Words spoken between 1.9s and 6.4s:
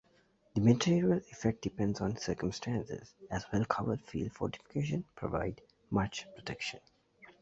on circumstances, as well-covered field fortification provide much